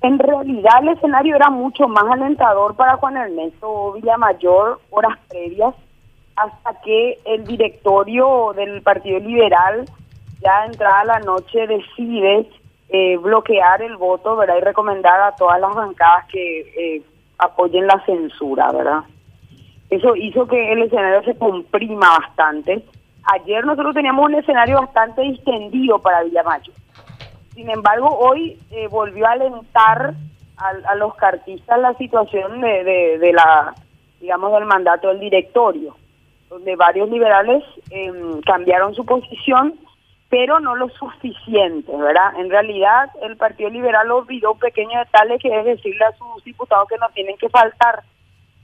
[0.00, 5.74] En realidad el escenario era mucho más alentador para Juan Ernesto Villamayor horas previas
[6.36, 9.84] hasta que el directorio del Partido Liberal
[10.40, 12.48] ya entrada la noche decide
[12.90, 14.58] eh, bloquear el voto, ¿verdad?
[14.58, 17.02] Y recomendar a todas las bancadas que eh,
[17.38, 19.00] apoyen la censura, ¿verdad?
[19.90, 22.84] Eso hizo que el escenario se comprima bastante.
[23.24, 26.72] Ayer nosotros teníamos un escenario bastante distendido para Villamayo.
[27.58, 30.14] Sin embargo, hoy eh, volvió a alentar
[30.58, 33.74] a, los cartistas la situación de, la,
[34.20, 35.96] digamos, del mandato del directorio,
[36.48, 39.74] donde varios liberales em, cambiaron su posición
[40.28, 42.38] pero no lo suficiente, ¿verdad?
[42.38, 46.86] En realidad, el Partido Liberal olvidó un pequeño detalle que es decirle a sus diputados
[46.88, 48.04] que no tienen que faltar.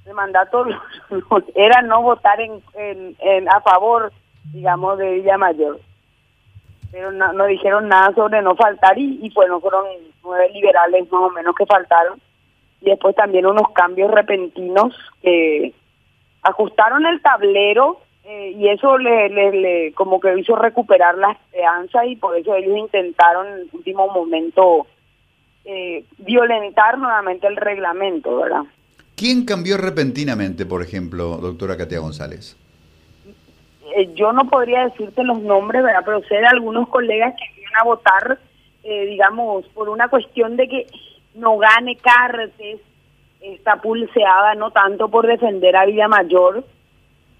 [0.06, 0.66] El mandato
[1.56, 4.12] era no votar en, a favor,
[4.52, 5.80] digamos, de Villa Mayor.
[6.94, 9.84] Pero no, no dijeron nada sobre no faltar y, bueno, fueron
[10.22, 12.20] nueve liberales más o menos que faltaron.
[12.80, 15.74] Y después también unos cambios repentinos que
[16.42, 22.14] ajustaron el tablero eh, y eso le, le, como que hizo recuperar la esperanza y
[22.14, 24.86] por eso ellos intentaron en el último momento
[25.64, 28.62] eh, violentar nuevamente el reglamento, ¿verdad?
[29.16, 32.56] ¿Quién cambió repentinamente, por ejemplo, doctora Katia González?
[33.96, 36.02] Eh, yo no podría decirte los nombres, ¿verdad?
[36.04, 38.38] Pero sé de algunos colegas que iban a votar,
[38.82, 40.86] digamos, por una cuestión de que
[41.34, 42.80] no gane Cartes,
[43.40, 46.64] esta pulseada, no tanto por defender a Villamayor,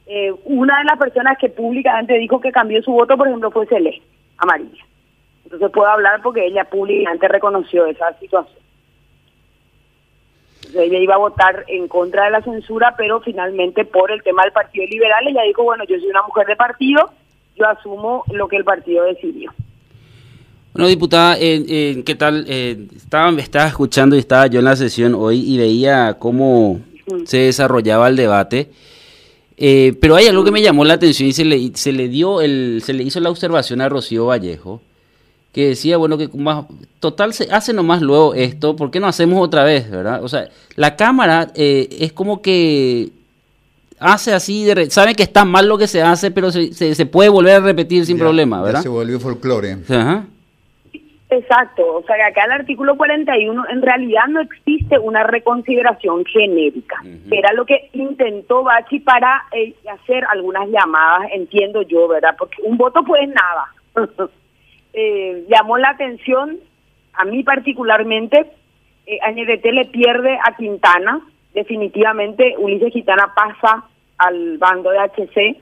[0.07, 3.67] eh, una de las personas que públicamente dijo que cambió su voto, por ejemplo, fue
[3.67, 4.05] Celeste,
[4.37, 4.85] amarilla.
[5.45, 8.63] Entonces puedo hablar porque ella públicamente reconoció esa situación.
[10.75, 14.53] Ella iba a votar en contra de la censura, pero finalmente por el tema del
[14.53, 17.11] Partido Liberal, ella dijo, bueno, yo soy una mujer de partido,
[17.57, 19.53] yo asumo lo que el partido decidió.
[20.73, 22.45] Bueno, diputada, eh, ¿qué tal?
[22.49, 26.81] Eh, estaba, estaba escuchando y estaba yo en la sesión hoy y veía cómo
[27.27, 28.71] se desarrollaba el debate.
[29.57, 32.41] Eh, pero hay algo que me llamó la atención y se le, se le dio
[32.41, 34.83] el, se le hizo la observación a Rocío Vallejo,
[35.55, 36.67] que decía, bueno, que más,
[36.99, 40.23] total se hace nomás luego esto, ¿por qué no hacemos otra vez, verdad?
[40.23, 43.11] O sea, la cámara eh, es como que
[44.01, 47.29] hace así, de, sabe que está mal lo que se hace, pero se, se, puede
[47.29, 48.83] volver a repetir sin problema, ¿verdad?
[48.83, 49.77] se volvió folclore.
[49.89, 50.25] Ajá.
[51.31, 57.01] Exacto, o sea que acá el artículo 41 en realidad no existe una reconsideración genérica,
[57.31, 62.35] era lo que intentó Bachi para eh, hacer algunas llamadas, entiendo yo, ¿verdad?
[62.39, 64.29] Porque un voto pues nada.
[64.95, 66.59] eh, llamó la atención,
[67.13, 68.47] a mí particularmente,
[69.07, 71.21] eh, le pierde a Quintana,
[71.53, 73.85] definitivamente Ulises Quintana pasa
[74.19, 75.61] al bando de HC,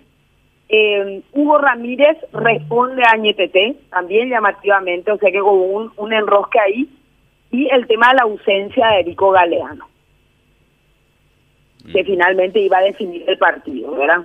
[0.69, 6.59] eh, Hugo Ramírez responde a Ñetete, también llamativamente, o sea que hubo un, un enrosque
[6.60, 6.88] ahí.
[7.50, 9.87] Y el tema de la ausencia de Erico Galeano,
[11.93, 12.06] que mm.
[12.06, 14.25] finalmente iba a definir el partido, ¿verdad?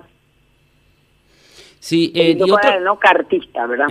[1.80, 2.80] Sí, eh, y otro...
[2.80, 3.88] no cartista, ¿verdad?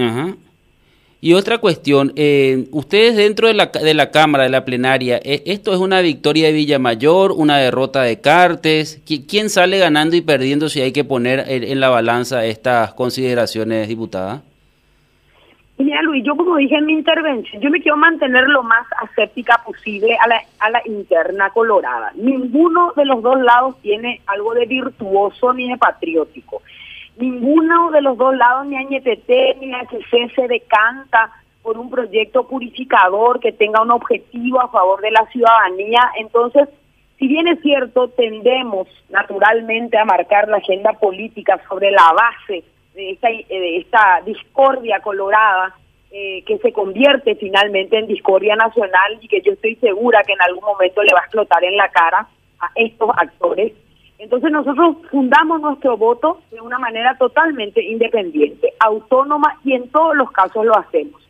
[1.27, 5.43] Y otra cuestión, eh, ustedes dentro de la, de la Cámara, de la plenaria, eh,
[5.45, 9.03] ¿esto es una victoria de Villamayor, una derrota de Cartes?
[9.27, 14.41] ¿Quién sale ganando y perdiendo si hay que poner en, la balanza estas consideraciones, diputada?
[15.77, 19.61] Mira, Luis, yo como dije en mi intervención, yo me quiero mantener lo más aséptica
[19.66, 22.13] posible a la, a la interna colorada.
[22.16, 26.61] Ninguno de los dos lados tiene algo de virtuoso ni de patriótico
[27.17, 29.29] ninguno de los dos lados, ni AñTT
[29.59, 35.11] ni HC, se decanta por un proyecto purificador que tenga un objetivo a favor de
[35.11, 36.11] la ciudadanía.
[36.17, 36.69] Entonces,
[37.19, 42.63] si bien es cierto, tendemos naturalmente a marcar la agenda política sobre la base
[42.94, 45.75] de esta, discordia colorada,
[46.11, 50.41] eh, que se convierte finalmente en discordia nacional y que yo estoy segura que en
[50.41, 52.28] algún momento le va a explotar en la cara
[52.59, 53.73] a estos actores,
[54.19, 60.31] entonces nosotros fundamos nuestro voto de una manera totalmente independiente, autónoma y en todos los
[60.31, 61.22] casos lo hacemos.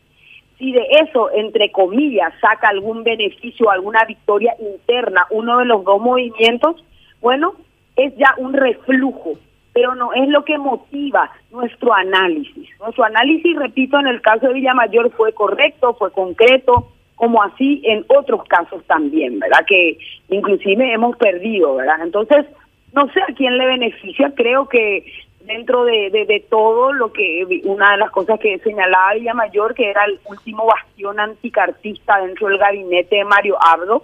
[0.58, 6.02] Si de eso, entre comillas, saca algún beneficio, alguna victoria interna, uno de los dos
[6.02, 6.84] movimientos,
[7.22, 7.54] bueno,
[7.96, 9.34] es ya un reflujo,
[9.74, 12.70] pero no es lo que motiva nuestro análisis.
[12.80, 18.06] Nuestro análisis, repito, en el caso de Villamayor fue correcto, fue concreto, como así en
[18.08, 19.66] otros casos también, ¿verdad?
[19.68, 19.98] Que
[20.30, 21.98] inclusive hemos perdido, ¿verdad?
[22.02, 22.46] Entonces,
[22.98, 25.06] no sé a quién le beneficia, creo que
[25.42, 30.20] dentro de, todo lo que una de las cosas que señalaba Mayor que era el
[30.26, 34.04] último bastión anticartista dentro del gabinete de Mario Abdo,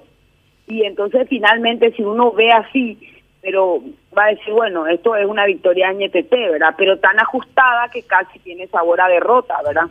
[0.68, 3.00] y entonces finalmente si uno ve así,
[3.42, 3.82] pero
[4.16, 6.76] va a decir, bueno, esto es una victoria NTT, ¿verdad?
[6.78, 9.88] Pero tan ajustada que casi tiene sabor a derrota, ¿verdad?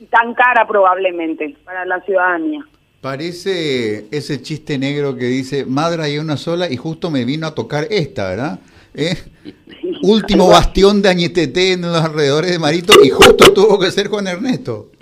[0.00, 2.64] Y tan cara probablemente para la ciudadanía.
[3.02, 7.54] Parece ese chiste negro que dice, madre hay una sola y justo me vino a
[7.54, 8.60] tocar esta, ¿verdad?
[8.94, 9.16] ¿Eh?
[10.04, 14.28] Último bastión de Añetete en los alrededores de Marito y justo tuvo que ser Juan
[14.28, 14.92] Ernesto.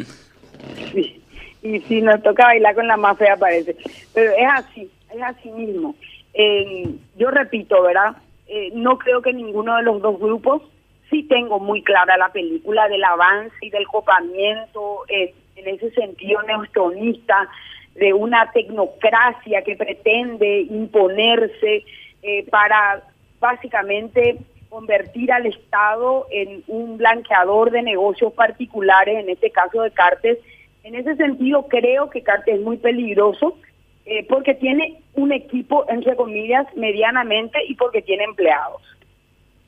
[0.94, 1.22] Sí,
[1.62, 3.76] y si nos toca bailar con la más fea parece.
[4.14, 5.94] Pero es así, es así mismo.
[6.32, 6.88] Eh,
[7.18, 8.16] yo repito, ¿verdad?
[8.46, 10.62] Eh, no creo que ninguno de los dos grupos,
[11.10, 17.46] sí tengo muy clara la película del avance y del copamiento, en ese sentido neostronista,
[17.94, 21.84] de una tecnocracia que pretende imponerse
[22.22, 23.02] eh, para
[23.40, 24.38] básicamente
[24.68, 30.38] convertir al Estado en un blanqueador de negocios particulares, en este caso de Cartes.
[30.84, 33.58] En ese sentido, creo que Cartes es muy peligroso
[34.06, 38.82] eh, porque tiene un equipo, entre comillas, medianamente y porque tiene empleados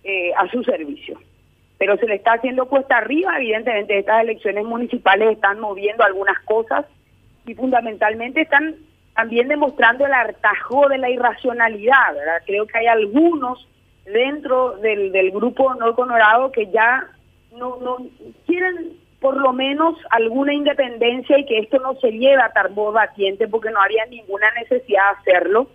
[0.04, 1.20] eh, a su servicio.
[1.78, 6.86] Pero se le está haciendo cuesta arriba, evidentemente estas elecciones municipales están moviendo algunas cosas
[7.46, 8.76] y fundamentalmente están
[9.14, 12.42] también demostrando el hartajo de la irracionalidad, ¿verdad?
[12.46, 13.68] Creo que hay algunos
[14.04, 17.08] dentro del, del grupo no honorado que ya
[17.56, 17.98] no, no
[18.46, 23.46] quieren por lo menos alguna independencia y que esto no se lleve a tarbo batiente
[23.46, 25.68] porque no había ninguna necesidad de hacerlo.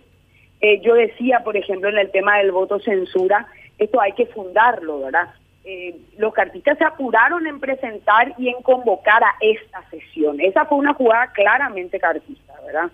[0.60, 3.46] Eh, yo decía, por ejemplo, en el tema del voto censura,
[3.78, 5.30] esto hay que fundarlo, ¿verdad?
[5.70, 10.40] Eh, los cartistas se apuraron en presentar y en convocar a esta sesión.
[10.40, 12.90] Esa fue una jugada claramente cartista, ¿verdad?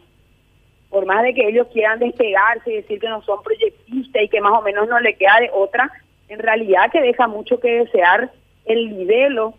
[0.90, 4.40] Por más de que ellos quieran despegarse y decir que no son proyectistas y que
[4.40, 5.88] más o menos no le queda de otra,
[6.28, 8.32] en realidad que deja mucho que desear
[8.64, 9.54] el nivelo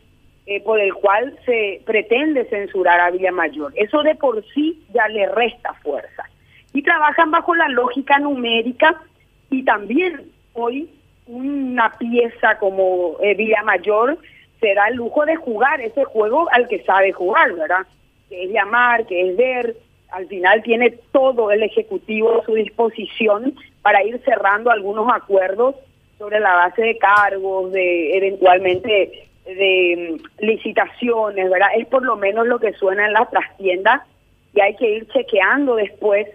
[0.46, 3.72] eh, por el cual se pretende censurar a Villamayor.
[3.78, 6.26] Eso de por sí ya le resta fuerza.
[6.74, 9.02] Y trabajan bajo la lógica numérica
[9.50, 10.90] y también hoy
[11.28, 14.18] una pieza como eh, Villamayor
[14.60, 17.86] será el lujo de jugar ese juego al que sabe jugar, ¿verdad?
[18.30, 19.76] Que es llamar, que es ver,
[20.10, 25.76] al final tiene todo el Ejecutivo a su disposición para ir cerrando algunos acuerdos
[26.18, 31.70] sobre la base de cargos, de eventualmente de mm, licitaciones, ¿verdad?
[31.78, 34.02] Es por lo menos lo que suena en las trastiendas
[34.54, 36.28] y hay que ir chequeando después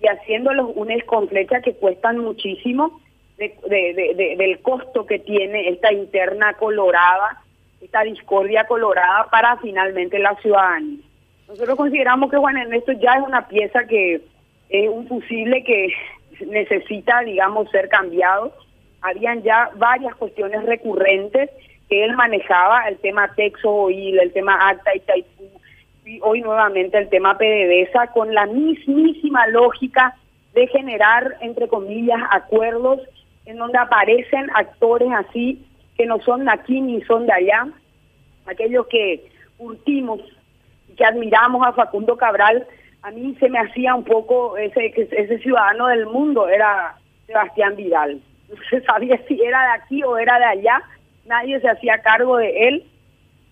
[0.00, 3.00] y haciéndolos unes con flecha que cuestan muchísimo
[3.38, 7.42] de, del costo que tiene esta interna colorada,
[7.80, 11.00] esta discordia colorada para finalmente la ciudadanía.
[11.48, 14.22] Nosotros consideramos que Juan Ernesto ya es una pieza que
[14.68, 15.88] es un fusible que
[16.46, 18.52] necesita, digamos, ser cambiado.
[19.02, 21.50] Habían ya varias cuestiones recurrentes
[21.88, 25.44] que él manejaba, el tema Texo Oil, el tema Acta y Taipú,
[26.06, 30.16] y hoy nuevamente el tema PDVSA, con la mismísima lógica
[30.54, 33.00] de generar, entre comillas, acuerdos
[33.46, 35.64] en donde aparecen actores así
[35.96, 37.68] que no son de aquí ni son de allá,
[38.46, 40.20] aquellos que curtimos
[40.88, 42.66] y que admiramos a Facundo Cabral,
[43.02, 46.96] a mí se me hacía un poco ese, ese ciudadano del mundo, era
[47.26, 48.20] Sebastián Vidal.
[48.46, 50.82] No se sabía si era de aquí o era de allá,
[51.24, 52.84] nadie se hacía cargo de él.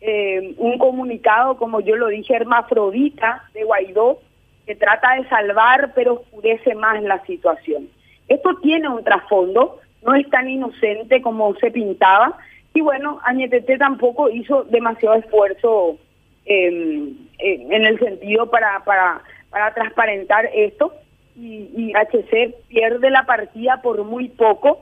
[0.02, 4.20] Eh, un comunicado, como yo lo dije, hermafrodita de Guaidó,
[4.66, 7.88] que trata de salvar pero oscurece más la situación.
[8.28, 12.38] Esto tiene un trasfondo, no es tan inocente como se pintaba,
[12.74, 15.98] y bueno, Añetete tampoco hizo demasiado esfuerzo
[16.46, 19.20] em, en el sentido para, para,
[19.50, 20.94] para transparentar esto,
[21.36, 24.80] y, y HC pierde la partida por muy poco,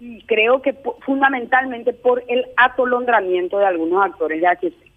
[0.00, 4.91] y creo que fundamentalmente por el atolondramiento de algunos actores de HC.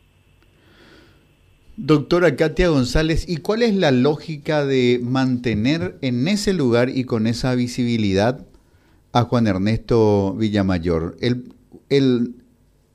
[1.78, 7.28] Doctora Katia González, ¿y cuál es la lógica de mantener en ese lugar y con
[7.28, 8.46] esa visibilidad
[9.12, 11.18] a Juan Ernesto Villamayor?
[11.20, 11.54] El,
[11.90, 12.36] el,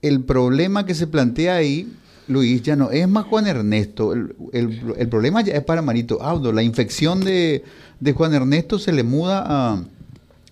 [0.01, 1.93] el problema que se plantea ahí,
[2.27, 6.51] Luis, ya no es más Juan Ernesto, el, el, problema ya es para Marito Abdo.
[6.51, 7.63] La infección de,
[7.99, 9.85] de Juan Ernesto se le muda a,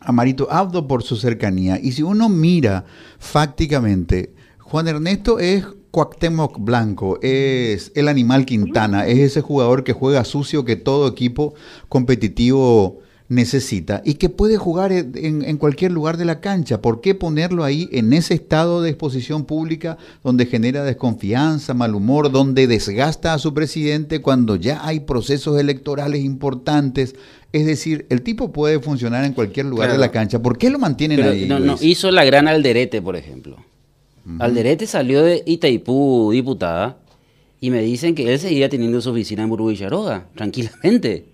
[0.01, 1.81] a Marito Abdo por su cercanía.
[1.83, 2.85] Y si uno mira
[3.19, 4.35] fácticamente,
[4.71, 10.67] Juan Ernesto es Cuauhtémoc Blanco, es el animal Quintana, es ese jugador que juega sucio
[10.67, 11.55] que todo equipo
[11.89, 12.99] competitivo
[13.31, 16.83] necesita y que puede jugar en, cualquier lugar de la cancha.
[16.83, 22.31] ¿Por qué ponerlo ahí en ese estado de exposición pública donde genera desconfianza, mal humor,
[22.31, 27.17] donde desgasta a su presidente cuando ya hay procesos electorales importantes?
[27.55, 30.43] Es decir, el tipo puede funcionar en cualquier lugar de la cancha.
[30.43, 31.47] ¿Por qué lo mantienen ahí?
[31.47, 33.57] No, no, hizo la gran Alderete, por ejemplo.
[34.41, 36.97] Alderete salió de Itaipú, diputada,
[37.61, 41.25] y me dicen que él seguía teniendo su oficina en Burbuicharoga, tranquilamente.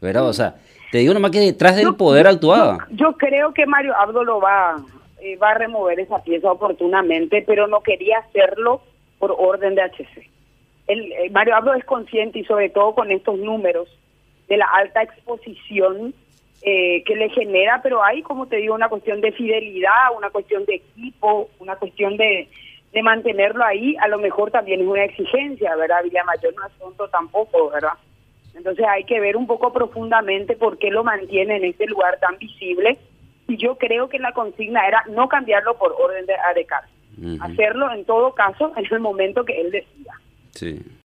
[0.00, 0.28] ¿Verdad?
[0.28, 0.56] O sea,
[0.90, 2.86] te digo nomás que detrás del poder actuaba.
[2.90, 4.76] Yo, creo que Mario Abdo lo va,
[5.20, 8.82] eh, va a remover esa pieza oportunamente, pero no quería hacerlo
[9.18, 10.28] por orden de HC.
[10.88, 13.88] el, eh, Mario Abdo es consciente y sobre todo con estos números
[14.48, 16.14] de la alta exposición
[16.62, 20.64] eh, que le genera, pero hay, como te digo, una cuestión de fidelidad, una cuestión
[20.64, 22.48] de equipo, una cuestión de,
[22.92, 26.02] de mantenerlo ahí, a lo mejor también es una exigencia, ¿verdad?
[26.02, 27.92] Villamayor no es tonto tampoco, ¿verdad?
[28.54, 32.38] Entonces hay que ver un poco profundamente por qué lo mantiene en este lugar tan
[32.38, 32.98] visible.
[33.48, 36.84] Y yo creo que la consigna era no cambiarlo por orden de ADECAR,
[37.40, 40.20] hacerlo en todo caso en el momento que él decida.
[40.52, 40.80] Sí.